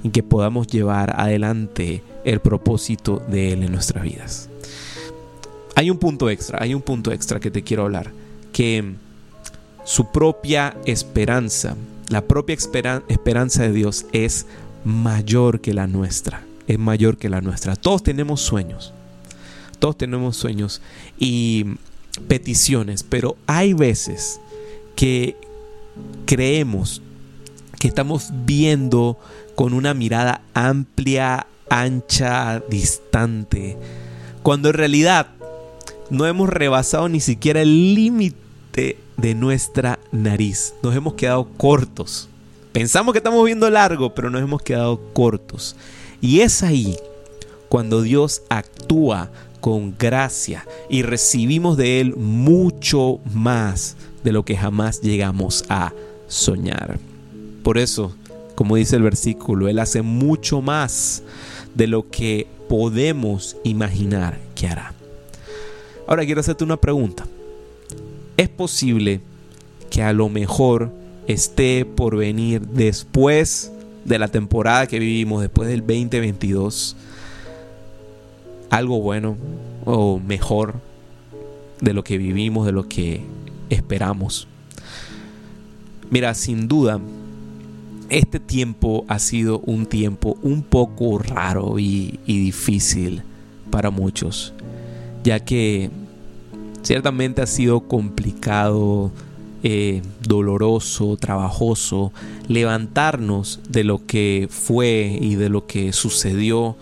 y 0.02 0.10
que 0.10 0.22
podamos 0.22 0.66
llevar 0.66 1.18
adelante 1.18 2.02
el 2.24 2.40
propósito 2.40 3.22
de 3.28 3.52
Él 3.52 3.62
en 3.62 3.72
nuestras 3.72 4.02
vidas. 4.02 4.48
Hay 5.74 5.90
un 5.90 5.98
punto 5.98 6.28
extra, 6.28 6.58
hay 6.60 6.74
un 6.74 6.82
punto 6.82 7.12
extra 7.12 7.40
que 7.40 7.50
te 7.50 7.62
quiero 7.62 7.84
hablar, 7.84 8.10
que 8.52 8.94
su 9.84 10.10
propia 10.10 10.76
esperanza, 10.84 11.76
la 12.08 12.22
propia 12.22 12.54
esperanza 12.54 13.62
de 13.62 13.72
Dios 13.72 14.06
es 14.12 14.46
mayor 14.84 15.60
que 15.60 15.72
la 15.72 15.86
nuestra, 15.86 16.42
es 16.66 16.78
mayor 16.78 17.16
que 17.16 17.28
la 17.28 17.40
nuestra. 17.40 17.76
Todos 17.76 18.02
tenemos 18.02 18.40
sueños, 18.40 18.92
todos 19.78 19.96
tenemos 19.96 20.36
sueños 20.36 20.80
y 21.18 21.64
peticiones, 22.26 23.02
pero 23.02 23.36
hay 23.46 23.72
veces 23.72 24.40
que 24.96 25.36
creemos 26.26 27.02
que 27.78 27.88
estamos 27.88 28.30
viendo 28.44 29.18
con 29.54 29.72
una 29.72 29.94
mirada 29.94 30.42
amplia, 30.54 31.46
ancha, 31.68 32.62
distante, 32.68 33.76
cuando 34.42 34.68
en 34.68 34.74
realidad 34.74 35.28
no 36.10 36.26
hemos 36.26 36.48
rebasado 36.48 37.08
ni 37.08 37.20
siquiera 37.20 37.60
el 37.62 37.94
límite 37.94 38.98
de 39.16 39.34
nuestra 39.34 39.98
nariz. 40.12 40.74
Nos 40.82 40.94
hemos 40.96 41.14
quedado 41.14 41.48
cortos. 41.56 42.28
Pensamos 42.72 43.12
que 43.12 43.18
estamos 43.18 43.44
viendo 43.44 43.68
largo, 43.68 44.14
pero 44.14 44.30
nos 44.30 44.40
hemos 44.40 44.62
quedado 44.62 45.00
cortos. 45.12 45.76
Y 46.20 46.40
es 46.40 46.62
ahí 46.62 46.96
cuando 47.68 48.02
Dios 48.02 48.42
actúa 48.48 49.30
con 49.60 49.94
gracia 49.98 50.66
y 50.88 51.02
recibimos 51.02 51.76
de 51.76 52.00
Él 52.00 52.14
mucho 52.16 53.20
más 53.32 53.96
de 54.24 54.32
lo 54.32 54.44
que 54.44 54.56
jamás 54.56 55.00
llegamos 55.00 55.64
a 55.68 55.92
soñar. 56.26 56.98
Por 57.62 57.78
eso, 57.78 58.14
como 58.54 58.76
dice 58.76 58.96
el 58.96 59.02
versículo, 59.02 59.68
Él 59.68 59.78
hace 59.78 60.02
mucho 60.02 60.60
más 60.60 61.22
de 61.74 61.86
lo 61.86 62.08
que 62.10 62.46
podemos 62.68 63.56
imaginar 63.64 64.38
que 64.54 64.68
hará. 64.68 64.94
Ahora 66.06 66.24
quiero 66.24 66.40
hacerte 66.40 66.64
una 66.64 66.76
pregunta. 66.76 67.26
¿Es 68.36 68.48
posible 68.48 69.20
que 69.90 70.02
a 70.02 70.12
lo 70.12 70.28
mejor 70.28 70.90
esté 71.26 71.84
por 71.84 72.16
venir 72.16 72.62
después 72.62 73.72
de 74.04 74.18
la 74.18 74.28
temporada 74.28 74.86
que 74.86 74.98
vivimos, 74.98 75.42
después 75.42 75.68
del 75.68 75.80
2022, 75.80 76.96
algo 78.70 79.00
bueno 79.00 79.36
o 79.84 80.18
mejor 80.18 80.80
de 81.80 81.94
lo 81.94 82.04
que 82.04 82.18
vivimos, 82.18 82.66
de 82.66 82.72
lo 82.72 82.88
que 82.88 83.22
esperamos. 83.70 84.48
Mira, 86.10 86.34
sin 86.34 86.68
duda, 86.68 87.00
este 88.08 88.40
tiempo 88.40 89.04
ha 89.08 89.18
sido 89.18 89.60
un 89.60 89.86
tiempo 89.86 90.38
un 90.42 90.62
poco 90.62 91.18
raro 91.18 91.78
y, 91.78 92.18
difícil 92.26 93.22
para 93.70 93.90
muchos, 93.90 94.54
ya 95.22 95.40
que 95.40 95.90
ciertamente 96.82 97.42
ha 97.42 97.46
sido 97.46 97.80
complicado, 97.80 99.12
eh, 99.62 100.00
doloroso, 100.26 101.16
trabajoso, 101.16 102.12
levantarnos 102.46 103.60
de 103.68 103.84
lo 103.84 104.06
que 104.06 104.48
fue 104.50 105.18
y 105.20 105.34
de 105.34 105.50
lo 105.50 105.66
que 105.66 105.92
sucedió 105.92 106.76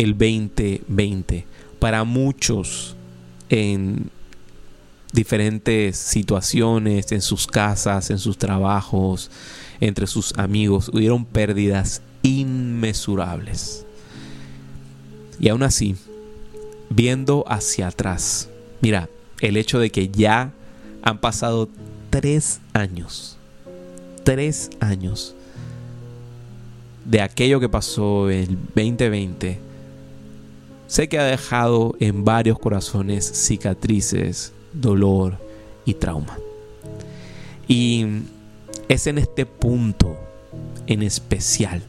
el 0.00 0.16
2020. 0.16 1.44
Para 1.78 2.04
muchos 2.04 2.96
en 3.50 4.10
diferentes 5.12 5.98
situaciones, 5.98 7.12
en 7.12 7.20
sus 7.20 7.46
casas, 7.46 8.10
en 8.10 8.18
sus 8.18 8.38
trabajos, 8.38 9.30
entre 9.78 10.06
sus 10.06 10.32
amigos, 10.38 10.90
hubieron 10.92 11.26
pérdidas 11.26 12.00
inmesurables. 12.22 13.84
Y 15.38 15.50
aún 15.50 15.62
así, 15.62 15.96
viendo 16.88 17.44
hacia 17.46 17.88
atrás, 17.88 18.48
mira, 18.80 19.10
el 19.40 19.58
hecho 19.58 19.78
de 19.78 19.90
que 19.90 20.08
ya 20.08 20.52
han 21.02 21.18
pasado 21.18 21.68
tres 22.08 22.60
años, 22.72 23.36
tres 24.24 24.70
años 24.80 25.34
de 27.04 27.20
aquello 27.20 27.60
que 27.60 27.68
pasó 27.68 28.30
el 28.30 28.56
2020, 28.74 29.69
Sé 30.90 31.08
que 31.08 31.20
ha 31.20 31.24
dejado 31.24 31.94
en 32.00 32.24
varios 32.24 32.58
corazones 32.58 33.24
cicatrices, 33.24 34.52
dolor 34.72 35.38
y 35.84 35.94
trauma. 35.94 36.36
Y 37.68 38.06
es 38.88 39.06
en 39.06 39.18
este 39.18 39.46
punto 39.46 40.16
en 40.88 41.04
especial 41.04 41.80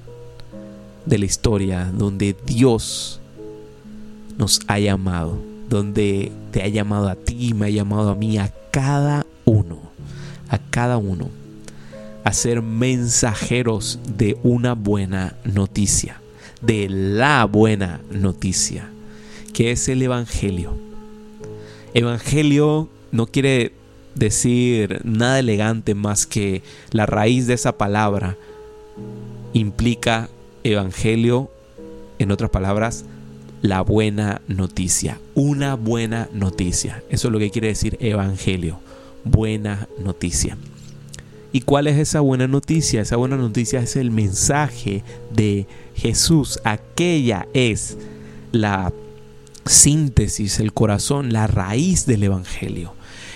de 1.07 1.17
la 1.17 1.25
historia 1.25 1.91
donde 1.91 2.35
Dios 2.45 3.19
nos 4.37 4.59
ha 4.67 4.77
llamado, 4.77 5.35
donde 5.67 6.31
te 6.51 6.61
ha 6.61 6.67
llamado 6.67 7.09
a 7.09 7.15
ti, 7.15 7.55
me 7.55 7.65
ha 7.65 7.69
llamado 7.71 8.11
a 8.11 8.15
mí, 8.15 8.37
a 8.37 8.53
cada 8.69 9.25
uno, 9.45 9.79
a 10.47 10.59
cada 10.59 10.97
uno, 10.97 11.27
a 12.23 12.31
ser 12.33 12.61
mensajeros 12.61 13.97
de 14.15 14.37
una 14.43 14.75
buena 14.75 15.37
noticia 15.43 16.21
de 16.61 16.87
la 16.89 17.45
buena 17.45 18.01
noticia, 18.11 18.90
es 19.69 19.87
el 19.89 20.01
Evangelio. 20.01 20.73
Evangelio 21.93 22.89
no 23.11 23.27
quiere 23.27 23.73
decir 24.15 25.01
nada 25.03 25.39
elegante 25.39 25.93
más 25.95 26.25
que 26.25 26.63
la 26.91 27.05
raíz 27.05 27.47
de 27.47 27.53
esa 27.53 27.77
palabra 27.77 28.37
implica 29.53 30.29
Evangelio, 30.63 31.49
en 32.19 32.31
otras 32.31 32.49
palabras, 32.49 33.05
la 33.61 33.81
buena 33.81 34.41
noticia, 34.47 35.19
una 35.35 35.75
buena 35.75 36.29
noticia. 36.33 37.03
Eso 37.09 37.27
es 37.27 37.31
lo 37.31 37.39
que 37.39 37.51
quiere 37.51 37.67
decir 37.67 37.97
Evangelio, 37.99 38.79
buena 39.23 39.87
noticia. 40.03 40.57
¿Y 41.53 41.61
cuál 41.61 41.87
es 41.87 41.97
esa 41.97 42.21
buena 42.21 42.47
noticia? 42.47 43.01
Esa 43.01 43.17
buena 43.17 43.35
noticia 43.35 43.81
es 43.81 43.97
el 43.97 44.09
mensaje 44.09 45.03
de 45.33 45.67
Jesús. 45.95 46.59
Aquella 46.63 47.47
es 47.53 47.97
la 48.53 48.93
síntesis, 49.65 50.59
el 50.59 50.73
corazón, 50.73 51.33
la 51.33 51.47
raíz 51.47 52.05
del 52.05 52.23
Evangelio. 52.23 52.93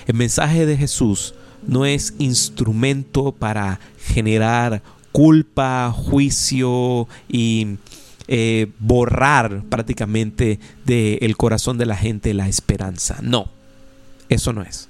El 0.07 0.15
mensaje 0.15 0.65
de 0.65 0.77
Jesús 0.77 1.33
no 1.67 1.85
es 1.85 2.13
instrumento 2.19 3.31
para 3.31 3.79
generar 3.99 4.81
culpa, 5.11 5.91
juicio 5.91 7.07
y 7.27 7.77
eh, 8.27 8.67
borrar 8.79 9.63
prácticamente 9.69 10.59
del 10.85 11.37
corazón 11.37 11.77
de 11.77 11.85
la 11.85 11.95
gente 11.95 12.33
la 12.33 12.47
esperanza. 12.47 13.19
No, 13.21 13.49
eso 14.29 14.53
no 14.53 14.61
es 14.61 14.89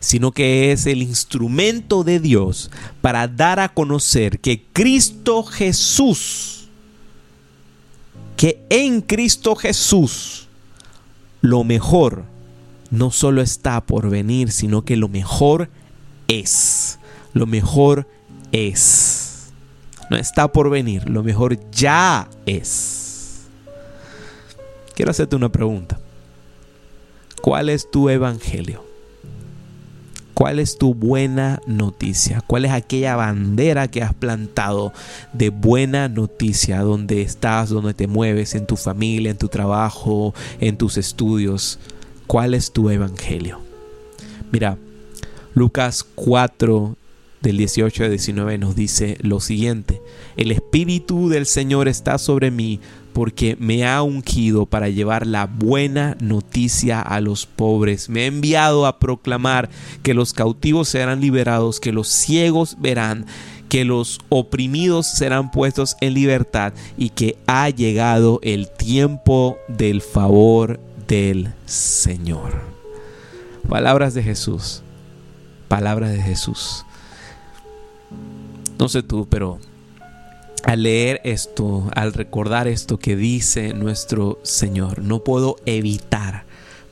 sino 0.00 0.32
que 0.32 0.72
es 0.72 0.86
el 0.86 1.02
instrumento 1.02 2.02
de 2.02 2.18
Dios 2.18 2.70
para 3.02 3.28
dar 3.28 3.60
a 3.60 3.68
conocer 3.68 4.40
que 4.40 4.64
Cristo 4.72 5.44
Jesús, 5.44 6.68
que 8.36 8.62
en 8.70 9.02
Cristo 9.02 9.54
Jesús 9.54 10.48
lo 11.40 11.64
mejor 11.64 12.24
no 12.90 13.10
solo 13.10 13.40
está 13.40 13.80
por 13.80 14.10
venir, 14.10 14.50
sino 14.50 14.84
que 14.84 14.96
lo 14.96 15.08
mejor 15.08 15.70
es. 16.28 16.98
Lo 17.32 17.46
mejor 17.46 18.06
es. 18.52 19.52
No 20.10 20.16
está 20.16 20.50
por 20.50 20.70
venir, 20.70 21.08
lo 21.08 21.22
mejor 21.22 21.58
ya 21.70 22.28
es. 22.46 23.46
Quiero 24.94 25.12
hacerte 25.12 25.36
una 25.36 25.50
pregunta. 25.50 26.00
¿Cuál 27.40 27.68
es 27.68 27.90
tu 27.90 28.10
evangelio? 28.10 28.89
¿Cuál 30.40 30.58
es 30.58 30.78
tu 30.78 30.94
buena 30.94 31.60
noticia? 31.66 32.40
¿Cuál 32.46 32.64
es 32.64 32.70
aquella 32.70 33.14
bandera 33.14 33.88
que 33.88 34.02
has 34.02 34.14
plantado 34.14 34.94
de 35.34 35.50
buena 35.50 36.08
noticia 36.08 36.80
donde 36.80 37.20
estás, 37.20 37.68
donde 37.68 37.92
te 37.92 38.06
mueves, 38.06 38.54
en 38.54 38.64
tu 38.64 38.76
familia, 38.76 39.30
en 39.32 39.36
tu 39.36 39.48
trabajo, 39.48 40.32
en 40.58 40.78
tus 40.78 40.96
estudios? 40.96 41.78
¿Cuál 42.26 42.54
es 42.54 42.72
tu 42.72 42.88
evangelio? 42.88 43.60
Mira, 44.50 44.78
Lucas 45.52 46.06
4 46.14 46.96
del 47.40 47.56
18 47.56 48.04
al 48.04 48.10
19 48.10 48.58
nos 48.58 48.76
dice 48.76 49.16
lo 49.20 49.40
siguiente, 49.40 50.02
el 50.36 50.52
Espíritu 50.52 51.28
del 51.28 51.46
Señor 51.46 51.88
está 51.88 52.18
sobre 52.18 52.50
mí 52.50 52.80
porque 53.12 53.56
me 53.58 53.86
ha 53.86 54.02
ungido 54.02 54.66
para 54.66 54.88
llevar 54.88 55.26
la 55.26 55.46
buena 55.46 56.16
noticia 56.20 57.00
a 57.00 57.20
los 57.20 57.46
pobres. 57.46 58.08
Me 58.08 58.22
ha 58.22 58.26
enviado 58.26 58.86
a 58.86 58.98
proclamar 58.98 59.68
que 60.02 60.14
los 60.14 60.32
cautivos 60.32 60.88
serán 60.88 61.20
liberados, 61.20 61.80
que 61.80 61.92
los 61.92 62.08
ciegos 62.08 62.76
verán, 62.80 63.26
que 63.68 63.84
los 63.84 64.20
oprimidos 64.28 65.06
serán 65.06 65.50
puestos 65.50 65.96
en 66.00 66.14
libertad 66.14 66.72
y 66.96 67.10
que 67.10 67.36
ha 67.46 67.68
llegado 67.70 68.40
el 68.42 68.68
tiempo 68.70 69.58
del 69.68 70.02
favor 70.02 70.80
del 71.06 71.52
Señor. 71.66 72.60
Palabras 73.68 74.14
de 74.14 74.22
Jesús. 74.22 74.82
Palabras 75.68 76.12
de 76.12 76.22
Jesús. 76.22 76.84
No 78.80 78.88
sé 78.88 79.02
tú, 79.02 79.28
pero 79.28 79.58
al 80.64 80.84
leer 80.84 81.20
esto, 81.22 81.90
al 81.94 82.14
recordar 82.14 82.66
esto 82.66 82.98
que 82.98 83.14
dice 83.14 83.74
nuestro 83.74 84.40
Señor, 84.42 85.02
no 85.02 85.22
puedo 85.22 85.56
evitar 85.66 86.44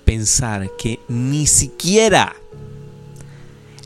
pensar 0.05 0.69
que 0.77 1.01
ni 1.09 1.47
siquiera 1.47 2.37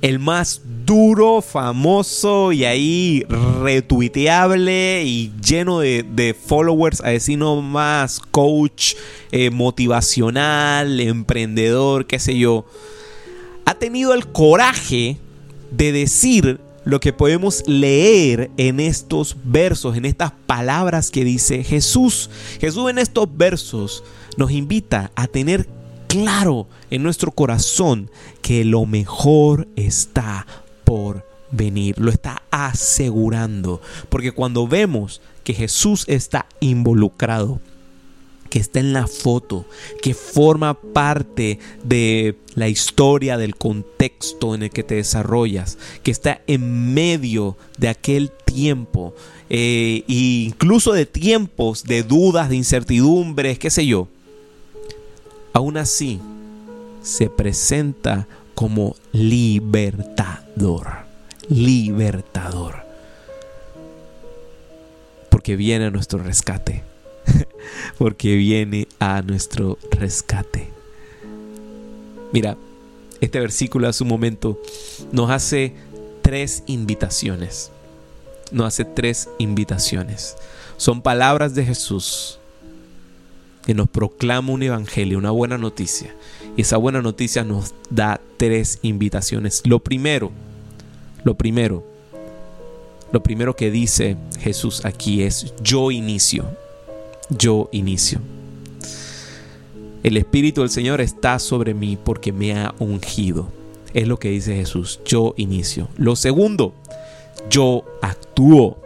el 0.00 0.18
más 0.18 0.62
duro, 0.84 1.42
famoso 1.42 2.50
y 2.50 2.64
ahí 2.64 3.24
retuiteable 3.62 5.04
y 5.04 5.32
lleno 5.40 5.78
de, 5.78 6.36
followers, 6.44 7.02
a 7.02 7.10
decir 7.10 7.38
no 7.38 7.62
más 7.62 8.18
coach 8.18 8.94
eh, 9.30 9.50
motivacional, 9.50 10.98
emprendedor, 10.98 12.08
qué 12.08 12.18
sé 12.18 12.36
yo, 12.36 12.66
ha 13.64 13.74
tenido 13.74 14.12
el 14.12 14.26
coraje 14.26 15.18
de 15.70 15.92
decir 15.92 16.58
lo 16.84 17.00
que 17.00 17.12
podemos 17.12 17.62
leer 17.66 18.50
en 18.56 18.80
estos 18.80 19.36
versos, 19.44 19.96
en 19.96 20.04
estas 20.04 20.32
palabras 20.46 21.10
que 21.10 21.24
dice 21.24 21.64
Jesús. 21.64 22.30
Jesús 22.60 22.90
en 22.90 22.98
estos 22.98 23.28
versos 23.36 24.04
nos 24.36 24.50
invita 24.50 25.10
a 25.14 25.26
tener 25.26 25.68
claro 26.08 26.66
en 26.90 27.02
nuestro 27.02 27.30
corazón 27.32 28.10
que 28.42 28.64
lo 28.64 28.84
mejor 28.86 29.68
está 29.76 30.46
por 30.84 31.26
venir, 31.50 31.98
lo 31.98 32.10
está 32.10 32.42
asegurando. 32.50 33.80
Porque 34.08 34.32
cuando 34.32 34.66
vemos 34.66 35.20
que 35.44 35.54
Jesús 35.54 36.04
está 36.08 36.46
involucrado, 36.60 37.60
que 38.52 38.58
está 38.58 38.80
en 38.80 38.92
la 38.92 39.06
foto, 39.06 39.64
que 40.02 40.12
forma 40.12 40.74
parte 40.74 41.58
de 41.84 42.36
la 42.54 42.68
historia, 42.68 43.38
del 43.38 43.56
contexto 43.56 44.54
en 44.54 44.64
el 44.64 44.68
que 44.68 44.82
te 44.82 44.96
desarrollas, 44.96 45.78
que 46.02 46.10
está 46.10 46.42
en 46.46 46.92
medio 46.92 47.56
de 47.78 47.88
aquel 47.88 48.30
tiempo, 48.30 49.14
e 49.48 50.04
incluso 50.06 50.92
de 50.92 51.06
tiempos 51.06 51.84
de 51.84 52.02
dudas, 52.02 52.50
de 52.50 52.56
incertidumbres, 52.56 53.58
qué 53.58 53.70
sé 53.70 53.86
yo. 53.86 54.06
Aún 55.54 55.78
así, 55.78 56.20
se 57.00 57.30
presenta 57.30 58.28
como 58.54 58.96
libertador, 59.12 60.88
libertador, 61.48 62.84
porque 65.30 65.56
viene 65.56 65.86
a 65.86 65.90
nuestro 65.90 66.22
rescate 66.22 66.91
porque 67.98 68.36
viene 68.36 68.88
a 68.98 69.22
nuestro 69.22 69.78
rescate. 69.90 70.70
Mira, 72.32 72.56
este 73.20 73.38
versículo 73.38 73.88
a 73.88 73.92
su 73.92 74.04
momento 74.04 74.60
nos 75.12 75.30
hace 75.30 75.74
tres 76.22 76.64
invitaciones. 76.66 77.70
Nos 78.50 78.66
hace 78.66 78.84
tres 78.84 79.28
invitaciones. 79.38 80.36
Son 80.76 81.02
palabras 81.02 81.54
de 81.54 81.64
Jesús 81.64 82.38
que 83.64 83.74
nos 83.74 83.88
proclama 83.88 84.52
un 84.52 84.62
evangelio, 84.62 85.18
una 85.18 85.30
buena 85.30 85.58
noticia. 85.58 86.14
Y 86.56 86.62
esa 86.62 86.76
buena 86.76 87.00
noticia 87.00 87.44
nos 87.44 87.74
da 87.90 88.20
tres 88.36 88.78
invitaciones. 88.82 89.62
Lo 89.64 89.78
primero, 89.78 90.32
lo 91.22 91.34
primero, 91.36 91.84
lo 93.12 93.22
primero 93.22 93.54
que 93.54 93.70
dice 93.70 94.16
Jesús 94.40 94.84
aquí 94.84 95.22
es 95.22 95.54
yo 95.62 95.90
inicio 95.90 96.56
yo 97.38 97.68
inicio. 97.72 98.20
El 100.02 100.16
Espíritu 100.16 100.62
del 100.62 100.70
Señor 100.70 101.00
está 101.00 101.38
sobre 101.38 101.74
mí 101.74 101.96
porque 102.02 102.32
me 102.32 102.54
ha 102.54 102.74
ungido. 102.78 103.48
Es 103.94 104.08
lo 104.08 104.18
que 104.18 104.30
dice 104.30 104.56
Jesús. 104.56 105.00
Yo 105.04 105.34
inicio. 105.36 105.88
Lo 105.96 106.16
segundo, 106.16 106.74
yo 107.48 107.84
actúo. 108.00 108.78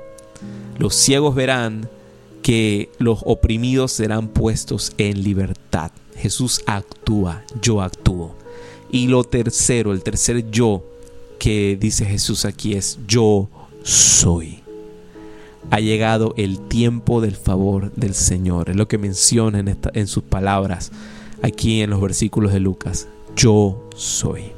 Los 0.78 0.94
ciegos 0.94 1.34
verán 1.34 1.88
que 2.42 2.90
los 2.98 3.20
oprimidos 3.24 3.92
serán 3.92 4.28
puestos 4.28 4.92
en 4.98 5.22
libertad. 5.22 5.90
Jesús 6.16 6.60
actúa, 6.66 7.44
yo 7.62 7.80
actúo. 7.80 8.34
Y 8.90 9.08
lo 9.08 9.24
tercero, 9.24 9.92
el 9.92 10.02
tercer 10.02 10.50
yo 10.50 10.84
que 11.38 11.76
dice 11.80 12.04
Jesús 12.04 12.44
aquí 12.44 12.74
es 12.74 12.98
yo 13.06 13.48
soy 13.82 14.65
ha 15.70 15.80
llegado 15.80 16.34
el 16.36 16.60
tiempo 16.60 17.20
del 17.20 17.36
favor 17.36 17.92
del 17.94 18.14
Señor. 18.14 18.70
Es 18.70 18.76
lo 18.76 18.88
que 18.88 18.98
menciona 18.98 19.58
en, 19.58 20.06
sus 20.06 20.22
palabras 20.22 20.92
aquí 21.42 21.82
en 21.82 21.90
los 21.90 22.00
versículos 22.00 22.52
de 22.52 22.60
Lucas. 22.60 23.08
Yo 23.34 23.88
soy. 23.96 24.52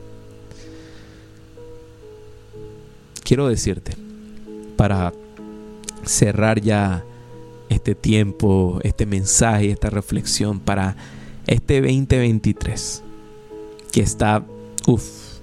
Quiero 3.24 3.48
decirte, 3.48 3.92
para 4.76 5.12
cerrar 6.04 6.60
ya 6.60 7.04
este 7.68 7.94
tiempo, 7.94 8.80
este 8.82 9.04
mensaje, 9.04 9.70
esta 9.70 9.90
reflexión 9.90 10.60
para 10.60 10.96
este 11.46 11.80
2023 11.80 13.02
que 13.92 14.00
está, 14.00 14.44
uff, 14.86 15.38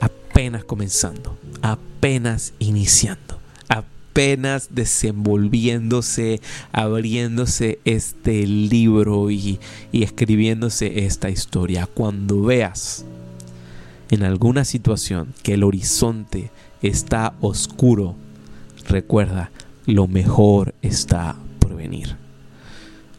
apenas 0.00 0.64
comenzando, 0.64 1.36
apenas 1.62 2.52
iniciando 2.58 3.35
apenas 4.16 4.68
desenvolviéndose, 4.70 6.40
abriéndose 6.72 7.80
este 7.84 8.46
libro 8.46 9.30
y, 9.30 9.60
y 9.92 10.04
escribiéndose 10.04 11.04
esta 11.04 11.28
historia. 11.28 11.86
Cuando 11.86 12.40
veas 12.40 13.04
en 14.10 14.22
alguna 14.22 14.64
situación 14.64 15.34
que 15.42 15.52
el 15.52 15.64
horizonte 15.64 16.50
está 16.80 17.34
oscuro, 17.42 18.14
recuerda, 18.88 19.50
lo 19.84 20.08
mejor 20.08 20.74
está 20.80 21.36
por 21.58 21.76
venir. 21.76 22.16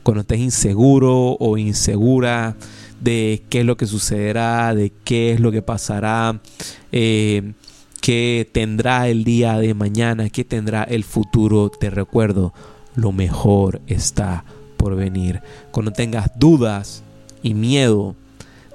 Cuando 0.01 0.21
estés 0.21 0.39
inseguro 0.39 1.37
o 1.39 1.59
insegura 1.59 2.55
de 3.01 3.43
qué 3.49 3.59
es 3.59 3.65
lo 3.67 3.77
que 3.77 3.85
sucederá, 3.85 4.73
de 4.73 4.91
qué 5.03 5.33
es 5.33 5.41
lo 5.41 5.51
que 5.51 5.61
pasará, 5.61 6.41
eh, 6.91 7.53
qué 8.07 8.47
tendrá 8.49 9.09
el 9.09 9.25
día 9.25 9.57
de 9.57 9.73
mañana, 9.73 10.29
qué 10.29 10.45
tendrá 10.45 10.83
el 10.83 11.03
futuro, 11.03 11.69
te 11.69 11.89
recuerdo, 11.89 12.53
lo 12.95 13.11
mejor 13.11 13.81
está 13.85 14.45
por 14.77 14.95
venir. 14.95 15.41
Cuando 15.71 15.91
tengas 15.91 16.31
dudas 16.39 17.03
y 17.43 17.53
miedo 17.53 18.15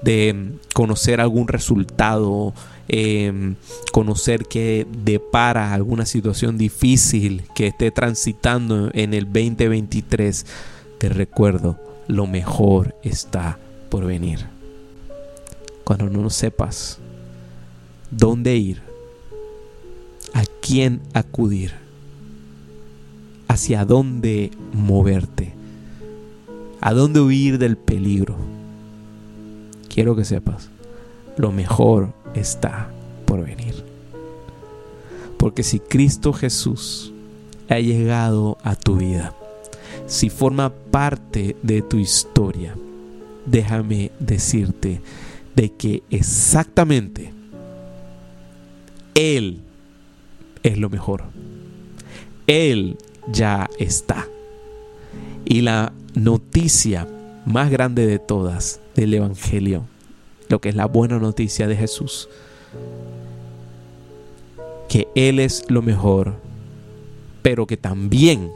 de 0.03 0.59
conocer 0.75 1.19
algún 1.19 1.49
resultado, 1.49 2.53
em, 2.89 3.55
conocer 3.91 4.45
que 4.45 4.87
depara 5.03 5.73
alguna 5.73 6.05
situación 6.05 6.59
difícil 6.59 7.45
que 7.55 7.69
esté 7.69 7.91
transitando 7.91 8.91
en 8.93 9.15
el 9.15 9.25
2023, 9.25 10.45
te 10.99 11.09
recuerdo, 11.09 11.79
lo 12.07 12.27
mejor 12.27 12.95
está 13.03 13.59
por 13.89 14.05
venir. 14.05 14.41
Cuando 15.85 16.11
no 16.11 16.29
sepas 16.29 16.99
dónde 18.11 18.57
ir, 18.57 18.92
a 20.35 20.45
quién 20.61 21.01
acudir, 21.13 21.73
hacia 23.49 23.85
dónde 23.85 24.51
moverte, 24.73 25.53
a 26.81 26.93
dónde 26.93 27.21
huir 27.21 27.59
del 27.59 27.77
peligro. 27.77 28.37
Quiero 29.89 30.17
que 30.17 30.25
sepas, 30.25 30.71
lo 31.37 31.53
mejor 31.53 32.13
está 32.35 32.91
por 33.27 33.45
venir. 33.45 33.85
Porque 35.37 35.63
si 35.63 35.81
Cristo 35.81 36.33
Jesús 36.33 37.13
ha 37.69 37.79
llegado 37.79 38.59
a 38.63 38.75
tu 38.77 38.97
vida, 38.97 39.35
si 40.07 40.31
forma 40.31 40.71
parte 40.71 41.57
de 41.63 41.83
tu 41.83 41.99
historia, 41.99 42.75
déjame 43.47 44.13
decirte 44.19 45.01
de 45.55 45.73
que 45.73 46.03
exactamente 46.11 47.33
Él 49.15 49.61
es 50.63 50.79
lo 50.79 50.91
mejor. 50.91 51.25
Él 52.47 52.97
ya 53.31 53.69
está. 53.79 54.27
Y 55.45 55.63
la 55.63 55.93
noticia 56.15 57.09
más 57.47 57.71
grande 57.71 58.07
de 58.07 58.19
todas 58.19 58.81
del 58.95 59.15
Evangelio, 59.15 59.85
lo 60.49 60.61
que 60.61 60.69
es 60.69 60.75
la 60.75 60.87
buena 60.87 61.19
noticia 61.19 61.67
de 61.67 61.77
Jesús, 61.77 62.29
que 64.89 65.09
Él 65.15 65.41
es 65.41 65.65
lo 65.69 65.83
mejor, 65.83 66.35
pero 67.43 67.67
que 67.67 67.77
también 67.77 68.51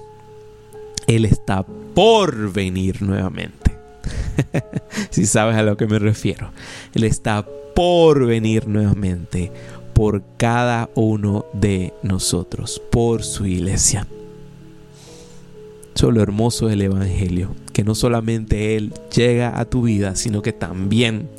Él 1.07 1.25
está 1.25 1.65
por 1.95 2.53
venir 2.53 3.03
nuevamente. 3.03 3.67
si 5.11 5.27
sabes 5.27 5.57
a 5.57 5.63
lo 5.63 5.77
que 5.77 5.87
me 5.87 5.99
refiero. 5.99 6.51
Él 6.95 7.05
está 7.05 7.47
por 7.75 8.27
venir 8.27 8.69
nuevamente 8.69 9.53
por 9.97 10.23
cada 10.37 10.91
uno 10.95 11.47
de 11.55 11.95
nosotros, 12.03 12.83
por 12.91 13.25
su 13.25 13.47
iglesia. 13.47 14.07
Eso 15.95 16.09
es 16.09 16.15
lo 16.15 16.21
hermoso 16.21 16.67
del 16.67 16.83
Evangelio, 16.83 17.57
que 17.73 17.83
no 17.83 17.95
solamente 17.95 18.77
Él 18.77 18.93
llega 19.11 19.59
a 19.59 19.65
tu 19.65 19.85
vida, 19.85 20.15
sino 20.15 20.43
que 20.43 20.53
también 20.53 21.31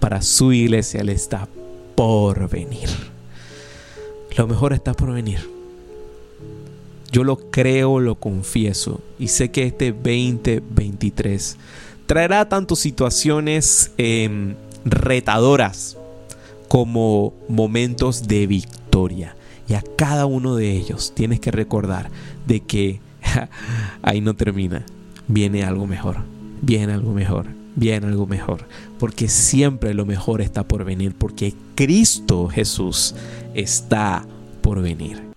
para 0.00 0.22
su 0.22 0.54
iglesia 0.54 1.02
Él 1.02 1.10
está 1.10 1.46
por 1.94 2.48
venir. 2.48 2.88
Lo 4.34 4.46
mejor 4.46 4.72
está 4.72 4.94
por 4.94 5.12
venir. 5.12 5.46
Yo 7.12 7.22
lo 7.22 7.36
creo, 7.50 8.00
lo 8.00 8.14
confieso 8.14 9.02
y 9.18 9.28
sé 9.28 9.50
que 9.50 9.64
este 9.64 9.92
2023 9.92 11.58
traerá 12.06 12.48
tanto 12.48 12.76
situaciones 12.76 13.90
em, 13.98 14.54
retadoras 14.86 15.98
como 16.74 17.34
momentos 17.48 18.26
de 18.26 18.48
victoria. 18.48 19.36
Y 19.68 19.74
a 19.74 19.84
cada 19.96 20.26
uno 20.26 20.56
de 20.56 20.72
ellos 20.72 21.12
tienes 21.14 21.38
que 21.38 21.52
recordar 21.52 22.10
de 22.48 22.62
que 22.62 23.00
ahí 24.02 24.20
no 24.20 24.34
termina. 24.34 24.84
Viene 25.28 25.62
algo 25.62 25.86
mejor. 25.86 26.16
Viene 26.62 26.92
algo 26.92 27.12
mejor. 27.12 27.46
Viene 27.76 28.08
algo 28.08 28.26
mejor. 28.26 28.66
Porque 28.98 29.28
siempre 29.28 29.94
lo 29.94 30.04
mejor 30.04 30.40
está 30.40 30.66
por 30.66 30.84
venir. 30.84 31.14
Porque 31.16 31.54
Cristo 31.76 32.48
Jesús 32.48 33.14
está 33.54 34.26
por 34.60 34.82
venir. 34.82 35.33